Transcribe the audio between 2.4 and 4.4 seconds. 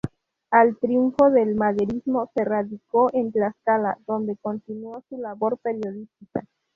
radicó en Tlaxcala donde